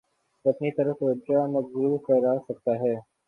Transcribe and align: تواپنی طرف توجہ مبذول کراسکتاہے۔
تواپنی 0.45 0.69
طرف 0.77 0.95
توجہ 0.99 1.39
مبذول 1.53 1.93
کراسکتاہے۔ 2.05 2.95